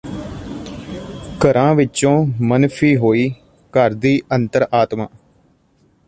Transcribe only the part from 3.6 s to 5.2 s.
ਘਰ ਦੀ ਅੰਤਰ ਆਤਮਾ